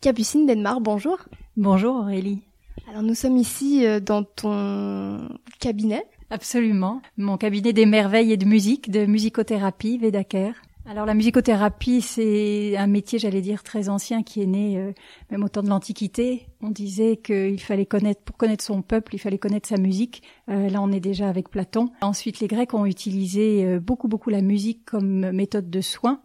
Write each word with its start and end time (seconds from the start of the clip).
Capucine 0.00 0.46
Denmark, 0.46 0.80
bonjour. 0.80 1.18
Bonjour 1.56 1.96
Aurélie. 1.96 2.42
Alors 2.88 3.02
nous 3.02 3.16
sommes 3.16 3.36
ici 3.36 3.84
euh, 3.84 3.98
dans 3.98 4.22
ton 4.22 5.28
cabinet. 5.58 6.06
Absolument. 6.30 7.02
Mon 7.16 7.36
cabinet 7.36 7.72
des 7.72 7.84
merveilles 7.84 8.32
et 8.32 8.36
de 8.36 8.44
musique, 8.44 8.92
de 8.92 9.06
musicothérapie, 9.06 9.98
Vedaker. 9.98 10.54
Alors 10.86 11.04
la 11.04 11.14
musicothérapie, 11.14 12.00
c'est 12.00 12.76
un 12.76 12.86
métier, 12.86 13.18
j'allais 13.18 13.40
dire, 13.40 13.64
très 13.64 13.88
ancien 13.88 14.22
qui 14.22 14.40
est 14.40 14.46
né 14.46 14.78
euh, 14.78 14.92
même 15.32 15.42
au 15.42 15.48
temps 15.48 15.64
de 15.64 15.68
l'Antiquité. 15.68 16.46
On 16.62 16.70
disait 16.70 17.16
qu'il 17.16 17.60
fallait 17.60 17.84
connaître, 17.84 18.22
pour 18.22 18.36
connaître 18.36 18.62
son 18.62 18.82
peuple, 18.82 19.16
il 19.16 19.18
fallait 19.18 19.38
connaître 19.38 19.68
sa 19.68 19.78
musique. 19.78 20.22
Euh, 20.48 20.70
là, 20.70 20.80
on 20.80 20.92
est 20.92 21.00
déjà 21.00 21.28
avec 21.28 21.50
Platon. 21.50 21.90
Ensuite, 22.02 22.38
les 22.38 22.46
Grecs 22.46 22.72
ont 22.72 22.86
utilisé 22.86 23.80
beaucoup, 23.80 24.06
beaucoup 24.06 24.30
la 24.30 24.42
musique 24.42 24.84
comme 24.84 25.32
méthode 25.32 25.68
de 25.68 25.80
soin. 25.80 26.20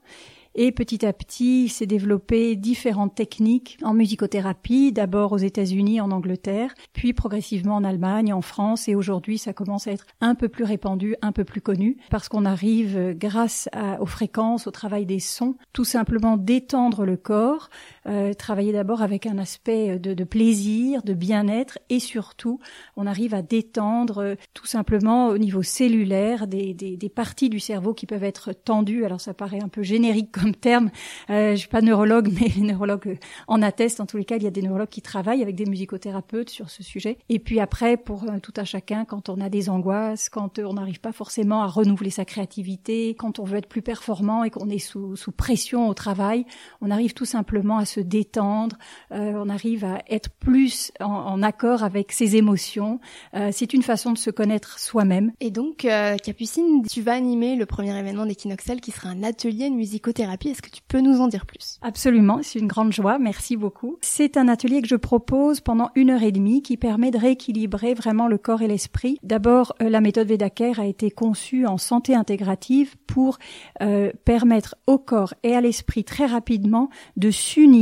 Et 0.56 0.72
petit 0.72 1.04
à 1.04 1.14
petit, 1.14 1.64
il 1.66 1.70
s'est 1.70 1.88
développé 1.88 2.56
différentes 2.56 3.16
techniques 3.16 3.78
en 3.82 3.94
musicothérapie, 3.94 4.92
d'abord 4.92 5.32
aux 5.32 5.38
États-Unis, 5.38 6.00
en 6.00 6.12
Angleterre, 6.12 6.76
puis 6.94 7.14
progressivement 7.14 7.76
en 7.76 7.84
Allemagne, 7.84 8.34
en 8.34 8.42
France, 8.42 8.88
et 8.88 8.94
aujourd'hui, 8.94 9.40
ça 9.40 9.54
commence 9.54 9.88
à 9.88 9.92
être 9.92 10.06
un 10.22 10.36
peu 10.36 10.50
plus 10.50 10.64
répandu, 10.64 11.16
un 11.24 11.32
peu 11.32 11.44
plus 11.44 11.62
connu, 11.62 11.98
parce 12.12 12.30
qu'on 12.30 12.46
arrive, 12.46 12.96
euh, 12.98 13.14
grâce 13.16 13.68
aux 14.00 14.06
fréquences, 14.06 14.68
au 14.68 14.72
travail 14.72 15.06
des 15.06 15.20
sons, 15.20 15.56
tout 15.74 15.86
simplement 15.86 16.38
détendre 16.38 17.06
le 17.06 17.18
corps, 17.18 17.70
euh, 18.08 18.34
travailler 18.34 18.74
d'abord 18.74 19.02
avec 19.02 19.26
un 19.26 19.38
aspect 19.38 20.00
de, 20.00 20.14
de 20.14 20.24
plaisir, 20.24 21.04
de 21.04 21.14
bien-être, 21.14 21.80
et 21.90 22.00
surtout, 22.00 22.60
on 22.96 23.08
arrive 23.08 23.34
à 23.34 23.42
détendre 23.42 24.20
euh, 24.20 24.36
tout 24.54 24.66
simplement 24.66 25.28
au 25.28 25.38
niveau 25.38 25.64
cellulaire 25.64 26.48
des, 26.48 26.74
des, 26.74 26.98
des 26.98 27.10
parties 27.10 27.50
du 27.50 27.60
cerveau 27.60 27.94
qui 27.94 28.06
peuvent 28.06 28.24
être 28.24 28.54
tendues. 28.54 29.06
Alors 29.06 29.22
ça 29.22 29.34
paraît 29.34 29.62
un 29.62 29.68
peu 29.68 29.84
générique 29.84 30.32
comme 30.32 30.56
terme. 30.56 30.92
Euh, 31.30 31.52
je 31.52 31.58
suis 31.58 31.68
pas 31.68 31.82
neurologue, 31.82 32.30
mais 32.40 32.48
les 32.48 32.62
neurologues 32.62 33.18
en 33.48 33.62
attestent. 33.62 34.02
En 34.02 34.06
tous 34.06 34.18
les 34.18 34.26
cas, 34.26 34.38
il 34.38 34.44
y 34.44 34.48
a 34.48 34.52
des 34.52 34.62
neurologues 34.62 34.90
qui 34.90 35.02
travaillent 35.02 35.42
avec 35.42 35.56
des 35.56 35.66
musicothérapeutes 35.66 36.50
sur 36.50 36.70
ce 36.70 36.84
sujet. 36.84 37.18
Et 37.30 37.40
puis 37.40 37.60
après, 37.60 37.98
pour 37.98 38.24
euh, 38.24 38.40
tout 38.42 38.54
un 38.58 38.64
chacun, 38.64 39.06
quand 39.06 39.30
on 39.30 39.40
a 39.40 39.50
des 39.50 39.70
angoisses, 39.70 40.30
quand 40.30 40.60
euh, 40.60 40.66
on 40.66 40.74
n'arrive 40.74 41.00
pas 41.00 41.12
forcément 41.12 41.64
à 41.64 41.68
renouveler 41.68 42.10
sa 42.10 42.26
créativité, 42.26 43.16
quand 43.16 43.40
on 43.40 43.44
veut 43.44 43.58
être 43.58 43.70
plus 43.70 43.82
performant 43.82 44.44
et 44.44 44.50
qu'on 44.50 44.70
est 44.70 44.80
sous, 44.80 45.16
sous 45.16 45.32
pression 45.32 45.88
au 45.88 45.94
travail, 45.94 46.46
on 46.82 46.92
arrive 46.92 47.14
tout 47.14 47.26
simplement 47.26 47.78
à 47.78 47.86
détendre, 48.00 48.78
euh, 49.12 49.34
on 49.36 49.50
arrive 49.50 49.86
à 49.86 50.02
être 50.10 50.30
plus 50.30 50.92
en, 51.00 51.06
en 51.06 51.44
accord 51.44 51.84
avec 51.84 52.12
ses 52.12 52.36
émotions. 52.36 53.00
Euh, 53.34 53.50
c'est 53.52 53.74
une 53.74 53.84
façon 53.84 54.12
de 54.12 54.18
se 54.18 54.30
connaître 54.30 54.80
soi-même. 54.80 55.32
Et 55.40 55.52
donc, 55.52 55.86
euh, 55.86 56.18
Capucine, 56.18 56.84
tu 56.90 57.02
vas 57.02 57.14
animer 57.14 57.56
le 57.56 57.66
premier 57.66 57.98
événement 57.98 58.26
d'Equinoxel 58.26 58.82
qui 58.82 58.92
sera 58.92 59.10
un 59.10 59.24
atelier 59.24 59.70
de 59.70 59.76
musicothérapie 59.76 60.50
est-ce 60.50 60.62
que 60.62 60.70
tu 60.70 60.82
peux 60.88 61.00
nous 61.00 61.20
en 61.20 61.28
dire 61.28 61.46
plus? 61.46 61.80
Absolument, 61.82 62.40
c'est 62.44 62.60
une 62.60 62.68
grande 62.68 62.94
joie. 62.94 63.18
Merci 63.20 63.58
beaucoup. 63.58 63.98
C'est 64.02 64.38
un 64.38 64.48
atelier 64.48 64.82
que 64.82 64.88
je 64.88 64.96
propose 64.96 65.62
pendant 65.62 65.90
une 65.96 66.10
heure 66.10 66.24
et 66.24 66.32
demie 66.32 66.62
qui 66.62 66.78
permet 66.78 67.12
de 67.12 67.18
rééquilibrer 67.18 67.94
vraiment 67.94 68.28
le 68.28 68.38
corps 68.38 68.62
et 68.62 68.68
l'esprit. 68.68 69.18
D'abord, 69.24 69.74
euh, 69.82 69.90
la 69.90 70.02
méthode 70.02 70.28
Vedacare 70.28 70.80
a 70.80 70.86
été 70.86 71.12
conçue 71.12 71.66
en 71.66 71.78
santé 71.78 72.16
intégrative 72.16 72.96
pour 73.08 73.38
euh, 73.82 74.12
permettre 74.26 74.76
au 74.88 74.98
corps 74.98 75.34
et 75.44 75.56
à 75.56 75.62
l'esprit 75.62 76.04
très 76.04 76.26
rapidement 76.26 76.90
de 77.18 77.32
s'unir 77.32 77.74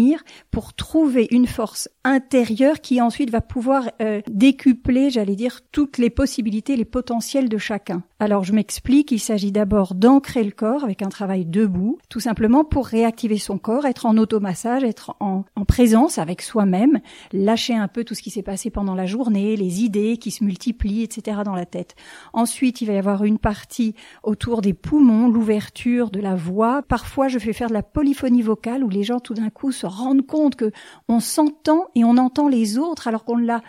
pour 0.51 0.73
trouver 0.73 1.27
une 1.31 1.47
force 1.47 1.89
intérieure 2.03 2.81
qui 2.81 3.01
ensuite 3.01 3.29
va 3.29 3.41
pouvoir 3.41 3.89
euh, 4.01 4.21
décupler, 4.29 5.09
j'allais 5.09 5.35
dire, 5.35 5.61
toutes 5.71 5.97
les 5.97 6.09
possibilités, 6.09 6.75
les 6.75 6.85
potentiels 6.85 7.49
de 7.49 7.57
chacun. 7.57 8.03
Alors 8.21 8.43
je 8.43 8.53
m'explique, 8.53 9.11
il 9.11 9.17
s'agit 9.17 9.51
d'abord 9.51 9.95
d'ancrer 9.95 10.43
le 10.43 10.51
corps 10.51 10.83
avec 10.83 11.01
un 11.01 11.09
travail 11.09 11.43
debout, 11.43 11.97
tout 12.07 12.19
simplement 12.19 12.63
pour 12.63 12.85
réactiver 12.85 13.39
son 13.39 13.57
corps, 13.57 13.87
être 13.87 14.05
en 14.05 14.15
automassage, 14.15 14.83
être 14.83 15.15
en, 15.19 15.43
en 15.55 15.65
présence 15.65 16.19
avec 16.19 16.43
soi-même, 16.43 16.99
lâcher 17.33 17.73
un 17.75 17.87
peu 17.87 18.03
tout 18.03 18.13
ce 18.13 18.21
qui 18.21 18.29
s'est 18.29 18.43
passé 18.43 18.69
pendant 18.69 18.93
la 18.93 19.07
journée, 19.07 19.55
les 19.55 19.81
idées 19.81 20.17
qui 20.17 20.29
se 20.29 20.43
multiplient, 20.43 21.01
etc. 21.01 21.39
dans 21.43 21.55
la 21.55 21.65
tête. 21.65 21.95
Ensuite, 22.31 22.81
il 22.81 22.85
va 22.85 22.93
y 22.93 22.97
avoir 22.99 23.23
une 23.23 23.39
partie 23.39 23.95
autour 24.21 24.61
des 24.61 24.73
poumons, 24.73 25.27
l'ouverture 25.27 26.11
de 26.11 26.19
la 26.19 26.35
voix. 26.35 26.83
Parfois, 26.83 27.27
je 27.27 27.39
fais 27.39 27.53
faire 27.53 27.69
de 27.69 27.73
la 27.73 27.81
polyphonie 27.81 28.43
vocale 28.43 28.83
où 28.83 28.89
les 28.89 29.01
gens 29.01 29.19
tout 29.19 29.33
d'un 29.33 29.49
coup 29.49 29.71
se 29.71 29.87
rendent 29.87 30.27
compte 30.27 30.55
que 30.55 30.71
on 31.07 31.21
s'entend 31.21 31.87
et 31.95 32.03
on 32.03 32.17
entend 32.17 32.49
les 32.49 32.77
autres 32.77 33.07
alors 33.07 33.23
qu'on 33.23 33.37
ne 33.37 33.47
l'a 33.47 33.63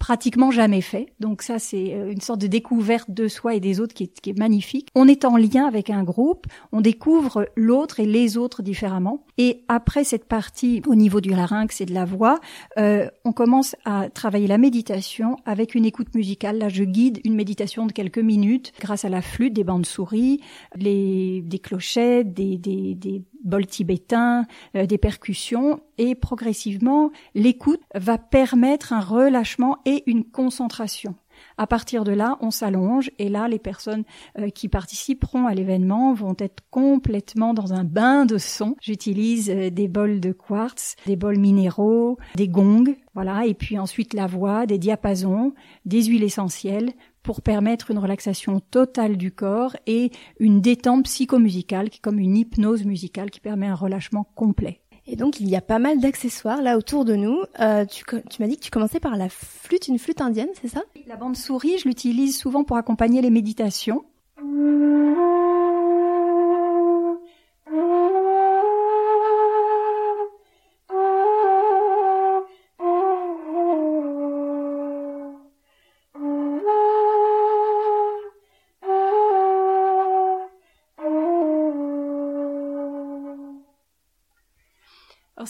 pratiquement 0.00 0.50
jamais 0.50 0.80
fait. 0.80 1.06
Donc 1.20 1.42
ça, 1.42 1.60
c'est 1.60 1.94
euh, 1.94 2.10
une 2.10 2.20
sorte 2.20 2.40
de 2.40 2.48
découverte 2.48 3.08
de 3.08 3.28
soi 3.28 3.54
et 3.54 3.60
des 3.60 3.78
autres 3.78 3.91
qui 3.92 4.04
est, 4.04 4.38
magnifique. 4.38 4.88
On 4.94 5.08
est 5.08 5.24
en 5.24 5.36
lien 5.36 5.66
avec 5.66 5.90
un 5.90 6.02
groupe, 6.02 6.46
on 6.72 6.80
découvre 6.80 7.48
l'autre 7.56 8.00
et 8.00 8.06
les 8.06 8.36
autres 8.36 8.62
différemment. 8.62 9.24
Et 9.38 9.64
après 9.68 10.04
cette 10.04 10.26
partie 10.26 10.82
au 10.86 10.94
niveau 10.94 11.20
du 11.20 11.30
larynx 11.30 11.80
et 11.80 11.86
de 11.86 11.94
la 11.94 12.04
voix, 12.04 12.40
euh, 12.78 13.08
on 13.24 13.32
commence 13.32 13.76
à 13.84 14.08
travailler 14.10 14.46
la 14.46 14.58
méditation 14.58 15.36
avec 15.44 15.74
une 15.74 15.84
écoute 15.84 16.14
musicale. 16.14 16.58
Là, 16.58 16.68
je 16.68 16.84
guide 16.84 17.20
une 17.24 17.34
méditation 17.34 17.86
de 17.86 17.92
quelques 17.92 18.18
minutes 18.18 18.72
grâce 18.80 19.04
à 19.04 19.08
la 19.08 19.22
flûte, 19.22 19.52
des 19.52 19.64
bandes 19.64 19.86
souris, 19.86 20.40
des 20.76 21.60
clochettes, 21.62 22.32
des, 22.32 22.58
des, 22.58 22.94
des 22.94 23.22
bols 23.44 23.66
tibétains, 23.66 24.46
euh, 24.76 24.86
des 24.86 24.98
percussions, 24.98 25.80
et 25.98 26.14
progressivement, 26.14 27.10
l'écoute 27.34 27.80
va 27.94 28.18
permettre 28.18 28.92
un 28.92 29.00
relâchement 29.00 29.78
et 29.84 30.02
une 30.06 30.24
concentration. 30.24 31.14
À 31.58 31.66
partir 31.66 32.04
de 32.04 32.12
là, 32.12 32.38
on 32.40 32.50
s'allonge 32.50 33.10
et 33.18 33.28
là, 33.28 33.48
les 33.48 33.58
personnes 33.58 34.04
euh, 34.38 34.50
qui 34.50 34.68
participeront 34.68 35.46
à 35.46 35.54
l'événement 35.54 36.14
vont 36.14 36.36
être 36.38 36.62
complètement 36.70 37.54
dans 37.54 37.72
un 37.72 37.84
bain 37.84 38.26
de 38.26 38.38
son. 38.38 38.76
J'utilise 38.80 39.50
euh, 39.50 39.70
des 39.70 39.88
bols 39.88 40.20
de 40.20 40.32
quartz, 40.32 40.96
des 41.06 41.16
bols 41.16 41.38
minéraux, 41.38 42.18
des 42.34 42.48
gongs, 42.48 42.94
voilà, 43.14 43.46
et 43.46 43.54
puis 43.54 43.78
ensuite 43.78 44.14
la 44.14 44.26
voix, 44.26 44.66
des 44.66 44.78
diapasons, 44.78 45.52
des 45.84 46.04
huiles 46.04 46.24
essentielles 46.24 46.92
pour 47.22 47.42
permettre 47.42 47.90
une 47.90 47.98
relaxation 47.98 48.60
totale 48.60 49.16
du 49.16 49.30
corps 49.30 49.76
et 49.86 50.10
une 50.40 50.60
détente 50.60 51.04
psychomusicale 51.04 51.90
qui 51.90 51.98
est 51.98 52.02
comme 52.02 52.18
une 52.18 52.36
hypnose 52.36 52.84
musicale 52.84 53.30
qui 53.30 53.40
permet 53.40 53.68
un 53.68 53.74
relâchement 53.74 54.24
complet. 54.34 54.81
Et 55.06 55.16
donc 55.16 55.40
il 55.40 55.48
y 55.48 55.56
a 55.56 55.60
pas 55.60 55.78
mal 55.78 55.98
d'accessoires 55.98 56.62
là 56.62 56.78
autour 56.78 57.04
de 57.04 57.14
nous. 57.14 57.42
Euh, 57.60 57.84
tu, 57.84 58.04
tu 58.30 58.42
m'as 58.42 58.48
dit 58.48 58.56
que 58.56 58.62
tu 58.62 58.70
commençais 58.70 59.00
par 59.00 59.16
la 59.16 59.28
flûte, 59.28 59.88
une 59.88 59.98
flûte 59.98 60.20
indienne, 60.20 60.48
c'est 60.60 60.68
ça? 60.68 60.82
La 61.06 61.16
bande 61.16 61.36
souris, 61.36 61.78
je 61.78 61.88
l'utilise 61.88 62.38
souvent 62.38 62.64
pour 62.64 62.76
accompagner 62.76 63.20
les 63.20 63.30
méditations. 63.30 64.04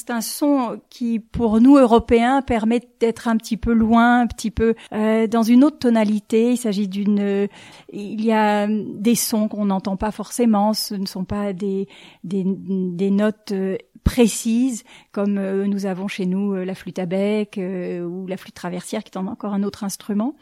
C'est 0.05 0.13
un 0.13 0.21
son 0.21 0.81
qui, 0.91 1.21
pour 1.21 1.61
nous 1.61 1.77
Européens, 1.77 2.43
permet 2.43 2.81
d'être 2.99 3.29
un 3.29 3.37
petit 3.37 3.57
peu 3.57 3.73
loin, 3.73 4.23
un 4.23 4.27
petit 4.27 4.51
peu 4.51 4.75
euh, 4.93 5.29
dans 5.29 5.45
une 5.45 5.63
autre 5.63 5.79
tonalité. 5.79 6.51
Il 6.51 6.57
s'agit 6.57 6.89
d'une, 6.89 7.21
euh, 7.21 7.47
il 7.93 8.25
y 8.25 8.33
a 8.33 8.67
des 8.67 9.15
sons 9.15 9.47
qu'on 9.47 9.67
n'entend 9.67 9.97
pas 9.97 10.11
forcément. 10.11 10.75
Ce 10.75 10.97
ne 10.97 11.07
sont 11.07 11.25
pas 11.25 11.53
des 11.53 11.87
des, 12.25 12.43
des 12.45 13.13
notes 13.13 13.53
euh, 13.53 13.77
précises 14.03 14.83
comme 15.13 15.39
euh, 15.39 15.69
nous 15.69 15.87
avons 15.87 16.09
chez 16.09 16.27
nous 16.27 16.53
la 16.53 16.75
flûte 16.75 16.99
à 16.99 17.07
bec 17.07 17.57
ou 17.57 18.27
la 18.27 18.37
flûte 18.37 18.57
traversière, 18.57 19.05
qui 19.05 19.17
est 19.17 19.19
encore 19.19 19.55
un 19.55 19.63
autre 19.63 19.85
instrument. 19.85 20.35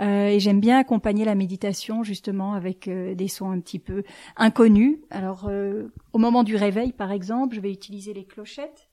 et 0.00 0.38
j'aime 0.40 0.60
bien 0.60 0.78
accompagner 0.78 1.26
la 1.26 1.34
méditation 1.34 2.02
justement 2.02 2.54
avec 2.54 2.88
des 2.88 3.28
sons 3.28 3.50
un 3.50 3.60
petit 3.60 3.78
peu 3.78 4.04
inconnus. 4.38 5.00
Alors, 5.10 5.50
au 6.14 6.18
moment 6.18 6.44
du 6.44 6.56
réveil, 6.56 6.92
par 6.92 7.12
exemple, 7.12 7.56
je 7.56 7.60
vais 7.60 7.72
utiliser 7.72 8.14
les 8.14 8.24
clochettes. 8.24 8.88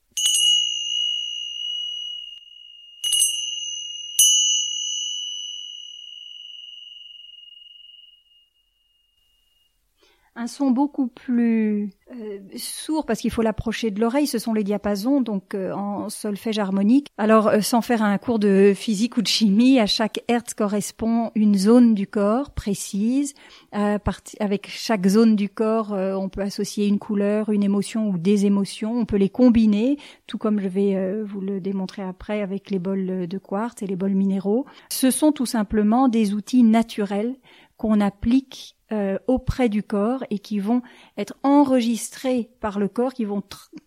Un 10.39 10.47
son 10.47 10.71
beaucoup 10.71 11.07
plus 11.07 11.89
euh, 12.15 12.39
sourd 12.55 13.05
parce 13.05 13.19
qu'il 13.19 13.29
faut 13.29 13.41
l'approcher 13.41 13.91
de 13.91 13.99
l'oreille. 13.99 14.25
Ce 14.25 14.39
sont 14.39 14.53
les 14.53 14.63
diapasons, 14.63 15.19
donc 15.19 15.53
euh, 15.53 15.73
en 15.73 16.07
solfège 16.07 16.59
harmonique. 16.59 17.07
Alors, 17.17 17.49
euh, 17.49 17.59
sans 17.59 17.81
faire 17.81 18.01
un 18.03 18.17
cours 18.17 18.39
de 18.39 18.71
physique 18.73 19.17
ou 19.17 19.21
de 19.21 19.27
chimie, 19.27 19.81
à 19.81 19.85
chaque 19.85 20.23
hertz 20.29 20.53
correspond 20.53 21.31
une 21.35 21.55
zone 21.55 21.93
du 21.93 22.07
corps 22.07 22.51
précise. 22.51 23.33
avec 23.71 24.67
chaque 24.69 25.05
zone 25.07 25.35
du 25.35 25.49
corps, 25.49 25.91
on 25.91 26.29
peut 26.29 26.41
associer 26.41 26.87
une 26.87 26.99
couleur, 26.99 27.49
une 27.49 27.63
émotion 27.63 28.09
ou 28.09 28.17
des 28.17 28.45
émotions. 28.45 28.97
On 28.97 29.05
peut 29.05 29.17
les 29.17 29.29
combiner, 29.29 29.97
tout 30.25 30.37
comme 30.37 30.59
je 30.59 30.69
vais 30.69 31.23
vous 31.23 31.41
le 31.41 31.59
démontrer 31.59 32.01
après 32.01 32.41
avec 32.41 32.71
les 32.71 32.79
bols 32.79 33.27
de 33.27 33.37
quartz 33.37 33.81
et 33.81 33.87
les 33.87 33.95
bols 33.95 34.15
minéraux. 34.15 34.65
Ce 34.89 35.11
sont 35.11 35.31
tout 35.31 35.45
simplement 35.45 36.07
des 36.07 36.33
outils 36.33 36.63
naturels 36.63 37.35
qu'on 37.79 38.01
applique 38.01 38.75
euh, 38.91 39.17
auprès 39.27 39.69
du 39.69 39.83
corps 39.83 40.25
et 40.29 40.37
qui 40.37 40.59
vont 40.59 40.81
être 41.17 41.33
enregistrés 41.43 42.51
par 42.59 42.77
le 42.77 42.89
corps, 42.89 43.13
qui 43.13 43.23
vont, 43.23 43.41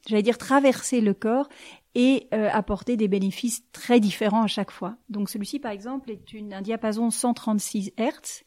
j'allais 0.08 0.22
dire, 0.22 0.38
traverser 0.38 1.02
le 1.02 1.12
corps 1.12 1.48
et 1.94 2.26
euh, 2.32 2.48
apporter 2.50 2.96
des 2.96 3.06
bénéfices 3.06 3.70
très 3.70 4.00
différents 4.00 4.42
à 4.42 4.46
chaque 4.46 4.70
fois. 4.70 4.96
Donc 5.10 5.28
celui-ci, 5.28 5.58
par 5.58 5.72
exemple, 5.72 6.10
est 6.10 6.32
une, 6.32 6.54
un 6.54 6.62
diapason 6.62 7.10
136 7.10 7.92
Hz. 7.98 8.44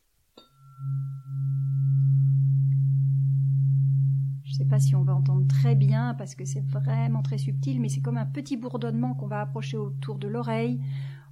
Je 4.45 4.51
ne 4.51 4.55
sais 4.55 4.65
pas 4.65 4.79
si 4.79 4.95
on 4.95 5.03
va 5.03 5.13
entendre 5.13 5.45
très 5.47 5.75
bien 5.75 6.15
parce 6.15 6.33
que 6.33 6.43
c'est 6.43 6.65
vraiment 6.65 7.21
très 7.21 7.37
subtil, 7.37 7.79
mais 7.79 7.89
c'est 7.89 8.01
comme 8.01 8.17
un 8.17 8.25
petit 8.25 8.57
bourdonnement 8.57 9.13
qu'on 9.13 9.27
va 9.27 9.41
approcher 9.41 9.77
autour 9.77 10.17
de 10.17 10.27
l'oreille, 10.27 10.79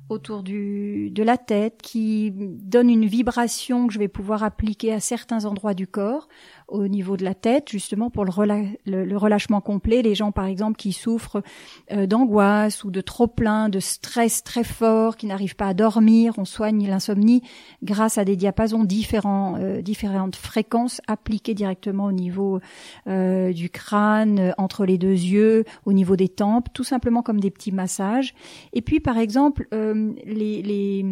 autour 0.09 0.43
du, 0.43 1.09
de 1.11 1.23
la 1.23 1.37
tête, 1.37 1.81
qui 1.81 2.31
donne 2.33 2.89
une 2.89 3.05
vibration 3.05 3.87
que 3.87 3.93
je 3.93 3.99
vais 3.99 4.07
pouvoir 4.07 4.43
appliquer 4.43 4.93
à 4.93 4.99
certains 4.99 5.45
endroits 5.45 5.73
du 5.73 5.87
corps 5.87 6.27
au 6.67 6.87
niveau 6.87 7.17
de 7.17 7.23
la 7.23 7.33
tête, 7.35 7.69
justement 7.69 8.09
pour 8.09 8.25
le, 8.25 9.17
relâchement 9.17 9.61
complet. 9.61 10.01
Les 10.01 10.15
gens, 10.15 10.31
par 10.31 10.45
exemple, 10.45 10.75
qui 10.77 10.91
souffrent 10.91 11.41
euh, 11.91 12.07
d'angoisse 12.07 12.83
ou 12.83 12.91
de 12.91 13.01
trop 13.01 13.27
plein, 13.27 13.69
de 13.69 13.79
stress 13.79 14.43
très 14.43 14.63
fort, 14.63 15.15
qui 15.15 15.27
n'arrivent 15.27 15.55
pas 15.55 15.67
à 15.67 15.73
dormir, 15.73 16.33
on 16.37 16.45
soigne 16.45 16.87
l'insomnie 16.87 17.43
grâce 17.83 18.17
à 18.17 18.25
des 18.25 18.35
diapasons 18.35 18.83
différents, 18.83 19.55
euh, 19.59 19.81
différentes 19.81 20.35
fréquences 20.35 21.01
appliquées 21.07 21.53
directement 21.53 22.05
au 22.05 22.11
niveau 22.11 22.59
euh, 23.07 23.53
du 23.53 23.69
crâne, 23.69 24.53
entre 24.57 24.85
les 24.85 24.97
deux 24.97 25.11
yeux, 25.11 25.65
au 25.85 25.93
niveau 25.93 26.15
des 26.15 26.29
tempes, 26.29 26.67
tout 26.73 26.83
simplement 26.83 27.21
comme 27.21 27.39
des 27.39 27.51
petits 27.51 27.71
massages. 27.71 28.33
Et 28.73 28.81
puis, 28.81 28.99
par 28.99 29.17
exemple, 29.17 29.67
les, 29.93 30.61
les 30.61 31.05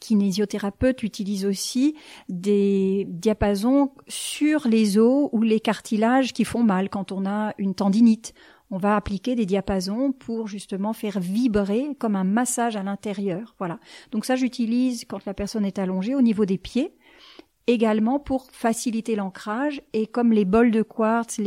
kinésiothérapeutes 0.00 1.02
utilisent 1.02 1.46
aussi 1.46 1.94
des 2.28 3.06
diapasons 3.08 3.92
sur 4.08 4.66
les 4.66 4.98
os 4.98 5.28
ou 5.32 5.42
les 5.42 5.60
cartilages 5.60 6.32
qui 6.32 6.44
font 6.44 6.62
mal 6.62 6.88
quand 6.88 7.12
on 7.12 7.26
a 7.26 7.54
une 7.58 7.74
tendinite. 7.74 8.34
On 8.70 8.78
va 8.78 8.96
appliquer 8.96 9.34
des 9.34 9.46
diapasons 9.46 10.12
pour 10.12 10.48
justement 10.48 10.92
faire 10.92 11.20
vibrer 11.20 11.94
comme 11.98 12.16
un 12.16 12.24
massage 12.24 12.76
à 12.76 12.82
l'intérieur. 12.82 13.54
Voilà. 13.58 13.78
Donc 14.10 14.24
ça, 14.24 14.36
j'utilise 14.36 15.04
quand 15.04 15.24
la 15.26 15.34
personne 15.34 15.64
est 15.64 15.78
allongée 15.78 16.14
au 16.14 16.22
niveau 16.22 16.44
des 16.44 16.58
pieds 16.58 16.94
également 17.66 18.18
pour 18.18 18.46
faciliter 18.50 19.16
l'ancrage 19.16 19.80
et 19.92 20.06
comme 20.06 20.32
les 20.32 20.44
bols 20.44 20.70
de 20.70 20.82
quartz, 20.82 21.40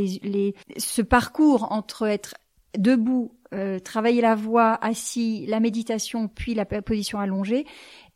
ce 0.77 1.01
parcours 1.01 1.71
entre 1.71 2.07
être 2.07 2.33
debout, 2.77 3.36
euh, 3.53 3.79
travailler 3.79 4.21
la 4.21 4.35
voix, 4.35 4.77
assis, 4.81 5.45
la 5.47 5.59
méditation, 5.59 6.27
puis 6.27 6.53
la 6.53 6.65
position 6.65 7.19
allongée, 7.19 7.65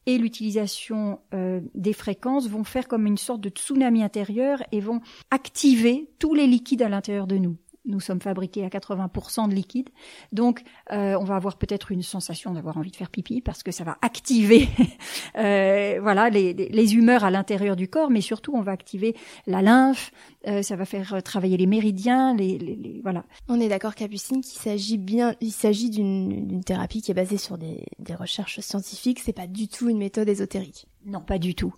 et 0.06 0.18
l'utilisation 0.18 1.19
euh, 1.33 1.62
des 1.75 1.94
fréquences 1.94 2.50
vont 2.50 2.63
faire 2.63 2.88
comme 2.88 3.06
une 3.06 3.18
sorte 3.18 3.42
de 3.42 3.50
tsunami 3.50 4.04
intérieur 4.04 4.63
et 4.72 4.80
vont 4.80 5.01
activer 5.30 6.10
tous 6.19 6.33
les 6.33 6.48
liquides 6.48 6.81
à 6.81 6.89
l'intérieur 6.89 7.28
de 7.28 7.38
nous 7.38 7.57
nous 7.86 8.00
sommes 8.00 8.22
fabriqués 8.22 8.63
à 8.63 8.69
80% 8.69 9.50
de 9.50 9.56
liquide. 9.56 9.89
Donc, 10.31 10.63
euh, 10.92 11.18
on 11.19 11.24
va 11.24 11.36
avoir 11.36 11.57
peut-être 11.57 11.92
une 11.92 12.04
sensation 12.04 12.54
d'avoir 12.54 12.78
envie 12.78 12.92
de 12.92 12.95
faire 12.95 13.10
pipi 13.10 13.42
parce 13.42 13.63
que 13.63 13.72
ça 13.72 13.83
va 13.83 13.98
activer, 14.01 14.68
euh, 15.38 16.00
voilà, 16.01 16.30
les, 16.30 16.54
les, 16.54 16.95
humeurs 16.95 17.24
à 17.24 17.31
l'intérieur 17.31 17.75
du 17.75 17.88
corps, 17.88 18.10
mais 18.10 18.22
surtout, 18.22 18.54
on 18.56 18.62
va 18.62 18.72
activer 18.72 19.16
la 19.48 19.62
lymphe. 19.62 20.12
Euh, 20.48 20.62
ça 20.62 20.75
va 20.75 20.86
faire 20.86 21.22
travailler 21.24 21.57
les 21.57 21.68
méridiens, 21.68 22.36
les, 22.36 22.57
les 22.57 23.00
voilà. 23.04 23.25
On 23.48 23.60
est 23.60 23.69
d'accord, 23.69 23.95
Capucine, 23.95 24.42
qu'il 24.42 24.60
s'agit 24.60 24.98
bien, 24.98 25.36
il 25.42 25.51
s'agit 25.51 25.89
d'une 25.89 26.63
thérapie 26.63 27.01
qui 27.01 27.12
est 27.12 27.16
basée 27.16 27.38
sur 27.38 27.57
des, 27.57 27.86
des 28.00 28.16
recherches 28.16 28.60
scientifiques. 28.60 29.19
C'est 29.19 29.34
pas 29.34 29.48
du 29.48 29.68
tout 29.68 29.89
une 29.89 29.98
méthode 29.98 30.30
ésotérique. 30.30 30.88
Non, 31.06 31.19
pas 31.19 31.39
du 31.39 31.56
tout. 31.56 31.74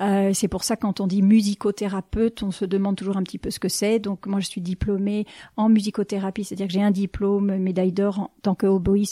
Euh, 0.00 0.30
c'est 0.32 0.48
pour 0.48 0.64
ça 0.64 0.76
quand 0.76 1.00
on 1.00 1.06
dit 1.06 1.20
musicothérapeute, 1.20 2.42
on 2.42 2.50
se 2.50 2.64
demande 2.64 2.96
toujours 2.96 3.18
un 3.18 3.22
petit 3.22 3.36
peu 3.36 3.50
ce 3.50 3.60
que 3.60 3.68
c'est. 3.68 3.98
Donc 3.98 4.26
moi, 4.26 4.40
je 4.40 4.46
suis 4.46 4.62
diplômée 4.62 5.26
en 5.58 5.68
musicothérapie, 5.68 6.44
c'est-à-dire 6.44 6.68
que 6.68 6.72
j'ai 6.72 6.82
un 6.82 6.90
diplôme 6.90 7.58
médaille 7.58 7.92
d'or 7.92 8.18
en 8.18 8.30
tant 8.40 8.54
que 8.54 8.66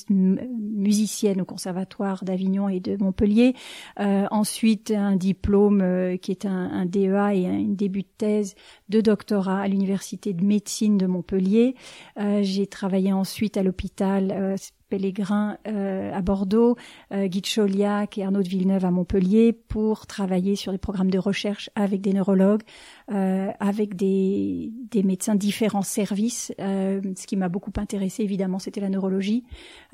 musicienne 0.09 1.43
au 1.43 1.45
conservatoire 1.45 2.25
d'Avignon 2.25 2.71
et 2.71 2.81
de 2.81 2.97
Montpellier. 2.97 3.55
Euh, 3.99 4.27
ensuite, 4.31 4.93
un 4.93 5.17
diplôme 5.17 5.83
euh, 5.83 6.17
qui 6.17 6.31
est 6.31 6.47
un, 6.47 6.71
un, 6.71 6.87
DEA 6.87 7.35
et 7.35 7.47
un, 7.47 7.65
début 7.69 8.03
de 8.03 8.09
thèse 8.17 8.55
de 8.89 9.03
doctorat 9.03 9.61
à 9.61 9.69
l'université 9.69 10.33
de 10.33 10.43
médecine 10.43 10.97
de 10.97 11.07
Montpellier. 11.07 11.75
J'ai 12.17 12.67
travaillé 12.67 13.13
ensuite 13.13 13.57
à 13.57 13.63
l'hôpital 13.63 14.57
Pellegrin 14.91 15.57
euh, 15.67 16.13
à 16.13 16.21
Bordeaux, 16.21 16.77
euh, 17.13 17.27
Guy 17.27 17.41
Choliac 17.41 18.19
et 18.19 18.25
Arnaud 18.25 18.43
de 18.43 18.49
Villeneuve 18.49 18.85
à 18.85 18.91
Montpellier 18.91 19.53
pour 19.53 20.07
travailler 20.07 20.57
sur 20.57 20.73
des 20.73 20.79
programmes 20.79 21.11
de 21.11 21.19
recherche 21.19 21.71
avec 21.75 22.01
des 22.03 22.13
neurologues, 22.13 22.63
euh, 23.11 23.51
avec 23.59 23.97
des, 23.97 24.71
médecins 25.03 25.35
différents 25.35 25.83
services. 25.83 26.53
Euh, 26.61 27.01
ce 27.17 27.27
qui 27.27 27.37
m'a 27.37 27.49
beaucoup 27.49 27.73
intéressé, 27.77 28.23
évidemment, 28.23 28.61
c'était 28.61 28.81
la 28.81 28.89
neurologie. 28.89 29.43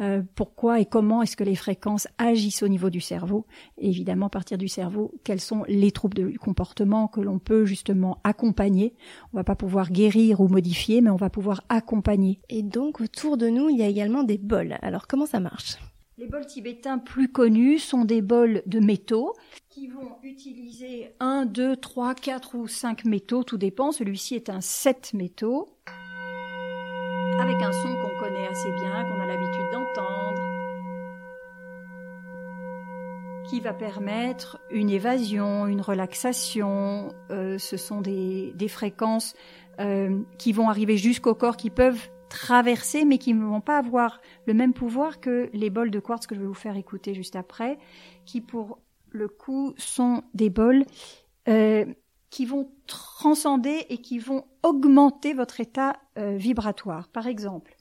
Euh, 0.00 0.22
pourquoi 0.34 0.80
et 0.80 0.84
comment 0.84 1.22
est-ce 1.22 1.36
que 1.36 1.44
les 1.44 1.54
fréquences 1.54 2.08
agissent 2.18 2.62
au 2.62 2.68
niveau 2.68 2.90
du 2.90 3.00
cerveau 3.00 3.46
et 3.78 3.88
Évidemment, 3.88 4.26
à 4.26 4.30
partir 4.30 4.58
du 4.58 4.68
cerveau, 4.68 5.14
quels 5.24 5.40
sont 5.40 5.64
les 5.66 5.92
troubles 5.92 6.30
du 6.30 6.38
comportement 6.38 7.08
que 7.08 7.20
l'on 7.20 7.38
peut 7.38 7.64
justement 7.64 8.18
accompagner. 8.22 8.94
On 9.32 9.38
va 9.38 9.44
pas 9.44 9.56
pouvoir 9.56 9.90
guérir 9.90 10.40
ou 10.40 10.48
modifier, 10.48 11.00
mais 11.00 11.10
on 11.10 11.16
va 11.16 11.30
pouvoir 11.30 11.62
accompagner. 11.70 12.40
Et 12.50 12.62
donc, 12.62 13.00
autour 13.00 13.38
de 13.38 13.48
nous, 13.48 13.70
il 13.70 13.78
y 13.78 13.82
a 13.82 13.88
également 13.88 14.24
des 14.24 14.38
bols. 14.38 14.76
Alors, 14.82 15.06
comment 15.06 15.26
ça 15.26 15.40
marche? 15.40 15.78
Les 16.18 16.26
bols 16.26 16.46
tibétains 16.46 16.96
plus 16.96 17.28
connus 17.28 17.78
sont 17.78 18.06
des 18.06 18.22
bols 18.22 18.62
de 18.64 18.80
métaux 18.80 19.34
qui 19.68 19.86
vont 19.86 20.16
utiliser 20.22 21.12
1, 21.20 21.44
2, 21.44 21.76
3, 21.76 22.14
4 22.14 22.54
ou 22.54 22.66
5 22.66 23.04
métaux, 23.04 23.44
tout 23.44 23.58
dépend. 23.58 23.92
Celui-ci 23.92 24.34
est 24.34 24.48
un 24.48 24.62
7 24.62 25.12
métaux 25.12 25.68
avec 27.38 27.56
un 27.56 27.72
son 27.72 27.94
qu'on 27.94 28.24
connaît 28.24 28.46
assez 28.46 28.72
bien, 28.72 29.04
qu'on 29.04 29.20
a 29.20 29.26
l'habitude 29.26 29.70
d'entendre, 29.70 30.42
qui 33.50 33.60
va 33.60 33.74
permettre 33.74 34.58
une 34.70 34.88
évasion, 34.88 35.66
une 35.66 35.82
relaxation. 35.82 37.14
Euh, 37.30 37.58
ce 37.58 37.76
sont 37.76 38.00
des, 38.00 38.68
fréquences 38.68 39.34
euh, 39.80 40.18
qui 40.38 40.52
vont 40.52 40.70
arriver 40.70 40.96
jusqu'au 40.96 41.34
corps, 41.34 41.58
qui 41.58 41.68
peuvent 41.68 42.08
traverser, 42.28 43.05
mais 43.05 43.19
qui 43.19 43.34
ne 43.34 43.44
vont 43.44 43.61
pas 43.61 43.78
avoir 43.78 44.20
le 44.46 44.55
même 44.55 44.73
pouvoir 44.73 45.20
que 45.20 45.49
les 45.52 45.70
bols 45.70 45.90
de 45.90 46.00
quartz 46.00 46.26
que 46.26 46.34
je 46.34 46.40
vais 46.40 46.46
vous 46.46 46.55
faire 46.55 46.76
écouter 46.76 47.14
juste 47.14 47.37
après, 47.37 47.78
qui 48.25 48.40
pour 48.40 48.78
le 49.11 49.28
coup 49.28 49.75
sont 49.76 50.23
des 50.34 50.50
bols 50.50 50.84
euh, 51.49 51.87
qui 52.31 52.44
vont 52.44 52.70
transcender 52.87 53.87
et 53.88 53.99
qui 53.99 54.19
vont 54.19 54.44
augmenter 54.62 55.32
votre 55.32 55.61
état 55.61 55.96
euh, 56.19 56.37
vibratoire. 56.37 57.08
Par 57.08 57.26
exemple, 57.26 57.76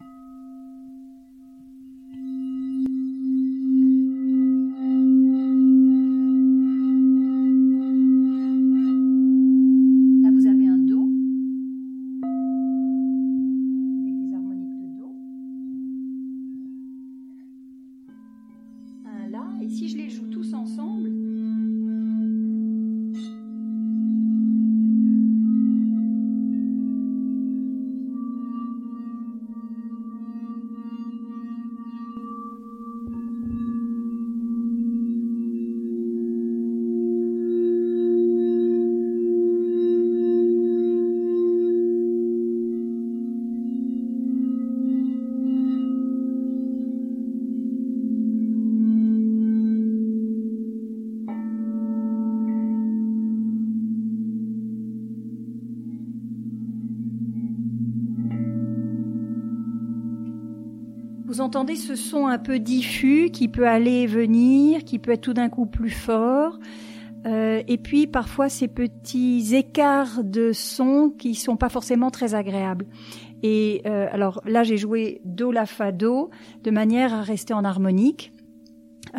Vous 61.35 61.42
entendez 61.42 61.75
ce 61.75 61.95
son 61.95 62.27
un 62.27 62.37
peu 62.37 62.59
diffus 62.59 63.30
qui 63.30 63.49
peut 63.49 63.68
aller 63.68 64.04
et 64.04 64.07
venir, 64.07 64.85
qui 64.85 64.99
peut 64.99 65.11
être 65.11 65.19
tout 65.19 65.33
d'un 65.33 65.49
coup 65.49 65.65
plus 65.65 65.89
fort. 65.89 66.57
Euh, 67.25 67.61
et 67.68 67.77
puis 67.77 68.07
parfois 68.07 68.47
ces 68.47 68.69
petits 68.69 69.54
écarts 69.54 70.23
de 70.23 70.54
son 70.54 71.09
qui 71.09 71.35
sont 71.35 71.57
pas 71.57 71.68
forcément 71.68 72.09
très 72.09 72.35
agréables. 72.35 72.85
Et 73.44 73.81
euh, 73.85 74.07
alors 74.13 74.42
là 74.45 74.63
j'ai 74.63 74.77
joué 74.77 75.19
do 75.25 75.51
la 75.51 75.65
fa 75.65 75.92
do 75.92 76.30
de 76.63 76.71
manière 76.71 77.13
à 77.13 77.21
rester 77.21 77.54
en 77.54 77.65
harmonique 77.65 78.31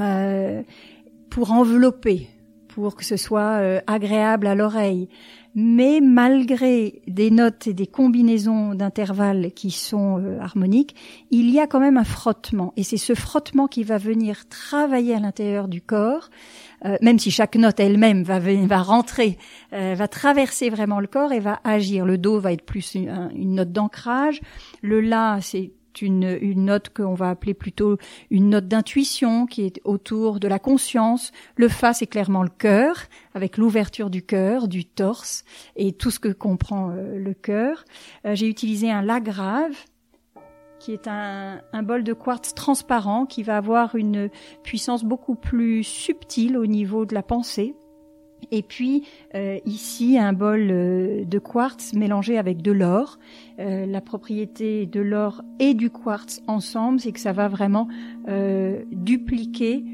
euh, 0.01 0.63
pour 1.29 1.53
envelopper, 1.53 2.31
pour 2.69 2.97
que 2.97 3.05
ce 3.05 3.19
soit 3.19 3.61
agréable 3.87 4.47
à 4.47 4.55
l'oreille. 4.55 5.11
Mais 5.59 6.01
malgré 6.03 7.01
des 7.07 7.31
notes 7.31 7.67
et 7.67 7.73
des 7.73 7.87
combinaisons 7.87 8.75
d'intervalles 8.75 9.53
qui 9.53 9.71
sont 9.71 10.21
euh, 10.21 10.39
harmoniques, 10.39 10.95
il 11.31 11.49
y 11.51 11.59
a 11.59 11.67
quand 11.67 11.81
même 11.81 11.97
un 11.97 12.05
frottement. 12.05 12.75
Et 12.77 12.83
c'est 12.83 12.99
ce 12.99 13.15
frottement 13.15 13.67
qui 13.67 13.83
va 13.83 13.97
venir 13.97 14.47
travailler 14.51 15.15
à 15.15 15.19
l'intérieur 15.19 15.67
du 15.67 15.81
corps, 15.81 16.29
euh, 16.85 16.99
même 17.01 17.19
si 17.19 17.31
chaque 17.31 17.57
note 17.57 17.81
elle-même 17.81 18.23
va, 18.23 18.39
va 18.39 18.83
rentrer, 18.83 19.39
euh, 19.73 19.95
va 19.97 20.09
traverser 20.09 20.69
vraiment 20.69 21.01
le 21.01 21.07
corps 21.07 21.33
et 21.33 21.41
va 21.41 21.59
agir. 21.65 22.05
Le 22.05 22.19
do 22.19 22.39
va 22.39 22.53
être 22.53 22.67
plus 22.67 22.95
une 22.95 23.55
note 23.55 23.73
d'ancrage, 23.73 24.43
le 24.83 25.01
la 25.01 25.39
c'est 25.41 25.73
une, 26.03 26.39
une 26.41 26.67
note 26.67 26.91
qu'on 26.91 27.15
va 27.15 27.31
appeler 27.31 27.55
plutôt 27.55 27.99
une 28.31 28.51
note 28.51 28.69
d'intuition 28.69 29.47
qui 29.47 29.63
est 29.65 29.81
autour 29.85 30.41
de 30.41 30.49
la 30.49 30.59
conscience. 30.59 31.33
Le 31.57 31.69
fa, 31.69 31.93
c'est 31.93 32.07
clairement 32.07 32.43
le 32.43 32.49
cœur, 32.49 32.97
avec 33.35 33.57
l'ouverture 33.57 34.11
du 34.11 34.23
cœur, 34.23 34.69
du 34.69 34.85
torse 34.85 35.45
et 35.77 35.93
tout 35.93 36.11
ce 36.11 36.19
que 36.19 36.29
comprend 36.29 36.91
euh, 36.91 37.19
le 37.19 37.35
cœur. 37.35 37.85
Euh, 38.25 38.35
j'ai 38.35 38.49
utilisé 38.49 38.91
un 38.91 39.03
la 39.03 39.21
grave 39.21 39.75
qui 40.79 40.93
est 40.93 41.09
un, 41.09 41.61
un, 41.73 41.83
bol 41.83 42.05
de 42.05 42.13
quartz 42.13 42.55
transparent 42.55 43.25
qui 43.25 43.43
va 43.43 43.57
avoir 43.57 43.95
une 43.95 44.29
puissance 44.63 45.05
beaucoup 45.05 45.35
plus 45.35 45.83
subtile 45.83 46.57
au 46.59 46.67
niveau 46.67 47.07
de 47.07 47.15
la 47.15 47.23
pensée. 47.23 47.75
Et 48.51 48.63
puis 48.63 49.05
euh, 49.35 49.59
ici 49.67 50.19
un 50.19 50.33
bol 50.33 50.69
euh, 50.71 51.25
de 51.25 51.39
quartz 51.39 51.93
mélangé 51.95 52.39
avec 52.39 52.63
de 52.63 52.73
l'or. 52.73 53.19
Euh, 53.59 53.87
la 53.87 54.01
propriété 54.01 54.87
de 54.87 55.01
l'or 55.01 55.43
et 55.59 55.75
du 55.75 55.91
quartz 55.91 56.43
ensemble, 56.47 57.01
c'est 57.01 57.13
que 57.13 57.21
ça 57.21 57.33
va 57.33 57.49
vraiment 57.49 57.89
dupliquer, 58.93 59.85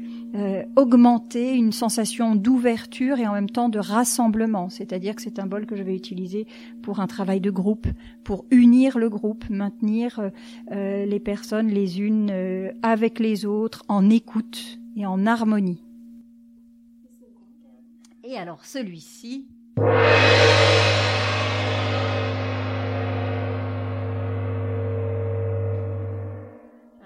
augmenter 0.75 1.53
une 1.53 1.71
sensation 1.71 2.35
d'ouverture 2.35 3.19
et 3.19 3.27
en 3.27 3.33
même 3.33 3.49
temps 3.49 3.69
de 3.69 3.79
rassemblement. 3.79 4.69
C'est-à-dire 4.69 5.15
que 5.15 5.21
c'est 5.21 5.39
un 5.39 5.45
bol 5.45 5.65
que 5.65 5.75
je 5.75 5.83
vais 5.83 5.95
utiliser 5.95 6.47
pour 6.81 6.99
un 6.99 7.07
travail 7.07 7.39
de 7.39 7.51
groupe, 7.51 7.87
pour 8.23 8.45
unir 8.51 8.97
le 8.97 9.09
groupe, 9.09 9.45
maintenir 9.49 10.31
les 10.71 11.19
personnes 11.19 11.67
les 11.67 12.01
unes 12.01 12.31
avec 12.81 13.19
les 13.19 13.45
autres 13.45 13.83
en 13.87 14.09
écoute 14.09 14.79
et 14.97 15.05
en 15.05 15.25
harmonie. 15.27 15.83
Et 18.25 18.37
alors 18.37 18.65
celui-ci. 18.65 19.49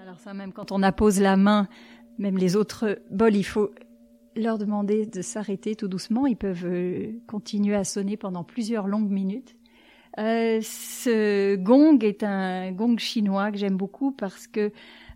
Alors 0.00 0.20
ça 0.20 0.32
même 0.32 0.52
quand 0.52 0.70
on 0.70 0.80
appose 0.84 1.20
la 1.20 1.36
main, 1.36 1.66
même 2.18 2.38
les 2.38 2.54
autres 2.54 3.00
bols, 3.10 3.34
il 3.34 3.42
faut 3.42 3.72
leur 4.36 4.58
demander 4.58 5.06
de 5.06 5.20
s'arrêter 5.20 5.74
tout 5.74 5.88
doucement. 5.88 6.28
Ils 6.28 6.36
peuvent 6.36 6.66
euh, 6.66 7.10
continuer 7.26 7.74
à 7.74 7.82
sonner 7.82 8.16
pendant 8.16 8.44
plusieurs 8.44 8.86
longues 8.86 9.10
minutes. 9.10 9.56
Euh, 10.18 10.60
ce 10.62 11.56
gong 11.56 11.98
est 12.00 12.22
un 12.22 12.70
gong 12.70 12.96
chinois 12.96 13.50
que 13.50 13.58
j'aime 13.58 13.76
beaucoup 13.76 14.12
parce 14.12 14.46
que 14.46 14.70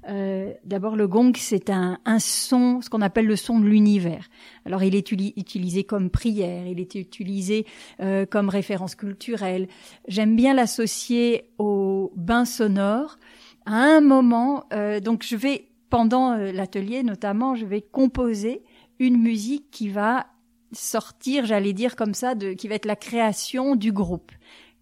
euh, 0.09 0.53
d'abord, 0.65 0.97
le 0.97 1.07
gong, 1.07 1.33
c'est 1.37 1.71
un, 1.71 1.99
un, 2.05 2.19
son, 2.19 2.81
ce 2.81 2.91
qu'on 2.91 3.03
appelle 3.03 3.27
le 3.27 3.37
son 3.37 3.61
de 3.61 3.67
l'univers. 3.67 4.29
Alors, 4.65 4.83
il 4.83 4.95
est 4.95 5.13
utilisé 5.13 5.85
comme 5.85 6.11
prière, 6.11 6.67
il 6.67 6.81
est 6.81 6.95
utilisé 6.95 7.67
euh, 8.01 8.27
comme 8.27 8.49
référence 8.49 8.95
culturelle. 8.95 9.69
J'aime 10.09 10.37
bien 10.37 10.55
l'associer 10.55 11.51
au 11.59 12.13
bain 12.17 12.45
sonore. 12.45 13.19
À 13.67 13.77
un 13.77 14.01
moment, 14.01 14.65
euh, 14.73 15.01
donc 15.01 15.25
je 15.25 15.37
vais, 15.37 15.69
pendant 15.89 16.35
l'atelier 16.35 17.03
notamment, 17.03 17.55
je 17.55 17.65
vais 17.65 17.81
composer 17.81 18.63
une 18.99 19.19
musique 19.19 19.71
qui 19.71 19.89
va 19.89 20.27
sortir, 20.73 21.45
j'allais 21.47 21.73
dire 21.73 21.97
comme 21.97 22.15
ça, 22.15 22.35
de, 22.35 22.55
qui 22.55 22.67
va 22.67 22.75
être 22.75 22.87
la 22.87 22.97
création 22.97 23.77
du 23.77 23.93
groupe 23.93 24.33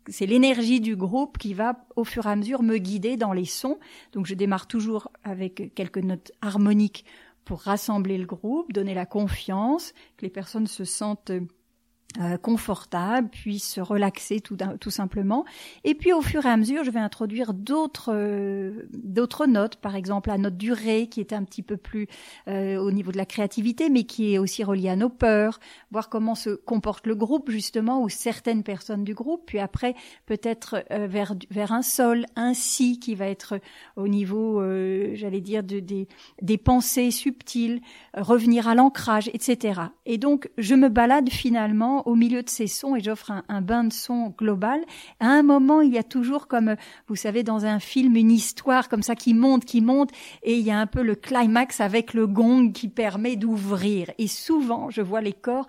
c'est 0.08 0.26
l'énergie 0.26 0.80
du 0.80 0.96
groupe 0.96 1.38
qui 1.38 1.54
va 1.54 1.84
au 1.96 2.04
fur 2.04 2.26
et 2.26 2.30
à 2.30 2.36
mesure 2.36 2.62
me 2.62 2.78
guider 2.78 3.16
dans 3.16 3.32
les 3.32 3.44
sons. 3.44 3.78
Donc 4.12 4.26
je 4.26 4.34
démarre 4.34 4.66
toujours 4.66 5.08
avec 5.24 5.74
quelques 5.74 5.98
notes 5.98 6.32
harmoniques 6.40 7.04
pour 7.44 7.60
rassembler 7.60 8.18
le 8.18 8.26
groupe, 8.26 8.72
donner 8.72 8.94
la 8.94 9.06
confiance, 9.06 9.92
que 10.16 10.24
les 10.24 10.30
personnes 10.30 10.66
se 10.66 10.84
sentent 10.84 11.32
euh, 12.18 12.36
confortable, 12.38 13.28
puisse 13.28 13.74
se 13.74 13.80
relaxer 13.80 14.40
tout, 14.40 14.56
tout 14.80 14.90
simplement. 14.90 15.44
Et 15.84 15.94
puis 15.94 16.12
au 16.12 16.20
fur 16.20 16.44
et 16.44 16.48
à 16.48 16.56
mesure, 16.56 16.82
je 16.82 16.90
vais 16.90 16.98
introduire 16.98 17.54
d'autres 17.54 18.10
euh, 18.12 18.88
d'autres 18.92 19.46
notes, 19.46 19.76
par 19.76 19.94
exemple 19.94 20.28
la 20.28 20.36
note 20.36 20.56
du 20.56 20.72
ré 20.72 21.06
qui 21.06 21.20
est 21.20 21.32
un 21.32 21.44
petit 21.44 21.62
peu 21.62 21.76
plus 21.76 22.08
euh, 22.48 22.78
au 22.78 22.90
niveau 22.90 23.12
de 23.12 23.16
la 23.16 23.26
créativité, 23.26 23.90
mais 23.90 24.02
qui 24.02 24.34
est 24.34 24.38
aussi 24.38 24.64
reliée 24.64 24.88
à 24.88 24.96
nos 24.96 25.08
peurs, 25.08 25.60
voir 25.92 26.08
comment 26.08 26.34
se 26.34 26.50
comporte 26.50 27.06
le 27.06 27.14
groupe 27.14 27.48
justement 27.48 28.02
ou 28.02 28.08
certaines 28.08 28.64
personnes 28.64 29.04
du 29.04 29.14
groupe. 29.14 29.44
Puis 29.46 29.60
après 29.60 29.94
peut-être 30.26 30.82
vers 30.90 31.34
vers 31.50 31.70
un 31.70 31.82
sol, 31.82 32.26
un 32.34 32.54
si 32.54 32.98
qui 32.98 33.14
va 33.14 33.26
être 33.26 33.60
au 33.94 34.08
niveau, 34.08 34.60
j'allais 35.14 35.40
dire 35.40 35.62
de, 35.62 35.78
des 35.78 36.08
des 36.42 36.58
pensées 36.58 37.12
subtiles, 37.12 37.80
revenir 38.16 38.66
à 38.66 38.74
l'ancrage, 38.74 39.30
etc. 39.32 39.80
Et 40.06 40.18
donc 40.18 40.50
je 40.58 40.74
me 40.74 40.88
balade 40.88 41.30
finalement 41.30 41.99
au 42.06 42.14
milieu 42.14 42.42
de 42.42 42.48
ces 42.48 42.66
sons 42.66 42.96
et 42.96 43.00
j'offre 43.00 43.32
un, 43.48 43.60
bain 43.60 43.84
de 43.84 43.92
son 43.92 44.34
global. 44.36 44.80
À 45.20 45.28
un 45.28 45.42
moment, 45.42 45.80
il 45.80 45.92
y 45.92 45.98
a 45.98 46.02
toujours 46.02 46.48
comme, 46.48 46.76
vous 47.08 47.16
savez, 47.16 47.42
dans 47.42 47.66
un 47.66 47.80
film, 47.80 48.16
une 48.16 48.30
histoire 48.30 48.88
comme 48.88 49.02
ça 49.02 49.14
qui 49.14 49.34
monte, 49.34 49.64
qui 49.64 49.80
monte, 49.80 50.10
et 50.42 50.56
il 50.56 50.64
y 50.64 50.70
a 50.70 50.78
un 50.78 50.86
peu 50.86 51.02
le 51.02 51.14
climax 51.14 51.80
avec 51.80 52.14
le 52.14 52.26
gong 52.26 52.72
qui 52.72 52.88
permet 52.88 53.36
d'ouvrir. 53.36 54.10
Et 54.18 54.28
souvent, 54.28 54.90
je 54.90 55.02
vois 55.02 55.20
les 55.20 55.32
corps 55.32 55.66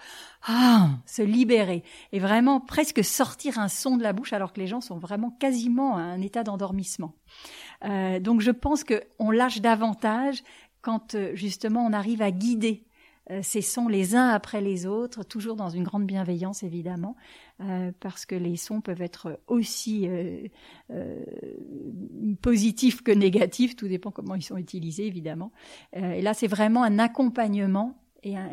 ah, 0.48 0.90
se 1.06 1.22
libérer 1.22 1.84
et 2.12 2.20
vraiment 2.20 2.60
presque 2.60 3.04
sortir 3.04 3.60
un 3.60 3.68
son 3.68 3.96
de 3.98 4.04
la 4.04 4.12
bouche 4.12 4.34
alors 4.34 4.54
que 4.54 4.60
les 4.60 4.66
gens 4.66 4.82
sont 4.82 4.98
vraiment 4.98 5.30
quasiment 5.40 5.98
à 5.98 6.02
un 6.02 6.20
état 6.22 6.44
d'endormissement. 6.44 7.14
Euh, 7.86 8.20
donc 8.20 8.42
je 8.42 8.52
pense 8.52 8.84
qu'on 8.84 9.30
lâche 9.30 9.62
davantage 9.62 10.44
quand 10.82 11.14
euh, 11.14 11.32
justement 11.36 11.86
on 11.86 11.94
arrive 11.94 12.24
à 12.24 12.32
guider 12.32 12.84
euh, 13.30 13.42
ces 13.44 13.62
sons 13.62 13.88
les 13.88 14.16
uns 14.16 14.30
après 14.30 14.62
les 14.62 14.86
autres, 14.86 15.24
toujours 15.24 15.56
dans 15.56 15.70
une 15.70 15.84
grande 15.84 16.06
bienveillance 16.06 16.64
évidemment, 16.64 17.16
euh, 17.62 17.92
parce 18.00 18.26
que 18.26 18.36
les 18.36 18.58
sons 18.58 18.82
peuvent 18.82 19.02
être 19.02 19.40
aussi 19.48 20.08
euh, 20.08 21.24
positifs 22.42 23.04
que 23.04 23.12
négatifs, 23.12 23.76
tout 23.76 23.88
dépend 23.88 24.12
comment 24.12 24.36
ils 24.36 24.44
sont 24.44 24.58
utilisés 24.58 25.06
évidemment. 25.06 25.52
et 25.94 26.22
là, 26.22 26.34
c'est 26.34 26.48
vraiment 26.48 26.84
un 26.84 27.00
accompagnement 27.00 27.98
et 28.24 28.38
un, 28.38 28.50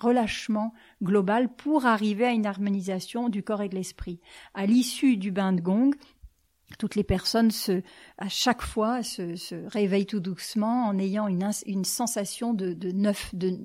relâchement 0.00 0.74
global 1.02 1.54
pour 1.54 1.86
arriver 1.86 2.24
à 2.24 2.32
une 2.32 2.46
harmonisation 2.46 3.28
du 3.28 3.42
corps 3.42 3.62
et 3.62 3.68
de 3.68 3.74
l'esprit. 3.74 4.20
À 4.54 4.66
l'issue 4.66 5.16
du 5.16 5.30
bain 5.30 5.52
de 5.52 5.60
gong, 5.60 5.90
toutes 6.78 6.94
les 6.94 7.04
personnes 7.04 7.50
se, 7.50 7.82
à 8.18 8.28
chaque 8.28 8.62
fois 8.62 9.02
se, 9.02 9.36
se 9.36 9.54
réveillent 9.66 10.06
tout 10.06 10.20
doucement 10.20 10.86
en 10.86 10.98
ayant 10.98 11.28
une, 11.28 11.50
une 11.66 11.84
sensation 11.84 12.54
de, 12.54 12.72
de 12.72 12.92
neuf, 12.92 13.34
de, 13.34 13.58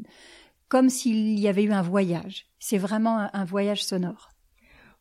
comme 0.67 0.89
s'il 0.89 1.39
y 1.39 1.47
avait 1.47 1.63
eu 1.63 1.71
un 1.71 1.81
voyage. 1.81 2.47
C'est 2.59 2.77
vraiment 2.77 3.29
un, 3.31 3.45
voyage 3.45 3.83
sonore. 3.83 4.29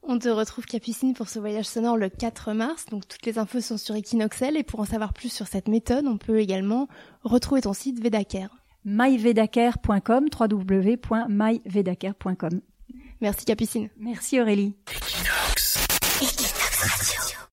On 0.03 0.19
te 0.19 0.29
retrouve 0.29 0.67
Capucine 0.67 1.15
pour 1.15 1.31
ce 1.31 1.39
voyage 1.39 1.65
sonore 1.65 1.97
le 1.97 2.11
4 2.11 2.53
mars. 2.53 2.87
Donc 2.91 3.09
toutes 3.09 3.25
les 3.25 3.39
infos 3.39 3.61
sont 3.61 3.79
sur 3.79 3.95
Equinoxel 3.95 4.57
et 4.57 4.63
pour 4.63 4.81
en 4.81 4.85
savoir 4.85 5.15
plus 5.15 5.33
sur 5.33 5.47
cette 5.47 5.69
méthode, 5.69 6.07
on 6.07 6.19
peut 6.19 6.41
également 6.41 6.89
retrouver 7.23 7.63
ton 7.63 7.73
site 7.73 8.03
Vedacare. 8.03 8.55
myvedacare.com 8.85 10.27
www.myvedacare.com. 10.39 12.61
Merci 13.21 13.45
Capucine. 13.47 13.89
Merci 13.97 14.41
Aurélie. 14.41 14.75
Equinox. 14.95 15.79